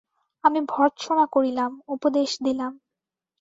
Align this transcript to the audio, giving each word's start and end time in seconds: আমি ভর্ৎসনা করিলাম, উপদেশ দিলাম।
আমি 0.43 0.59
ভর্ৎসনা 0.69 1.25
করিলাম, 1.31 1.71
উপদেশ 1.87 2.29
দিলাম। 2.45 2.71